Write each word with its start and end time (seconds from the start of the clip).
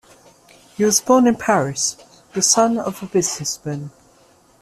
He 0.77 0.83
was 0.83 0.99
born 0.99 1.27
in 1.27 1.35
Paris, 1.35 1.95
the 2.33 2.41
son 2.41 2.79
of 2.79 3.03
a 3.03 3.05
businessman. 3.05 3.91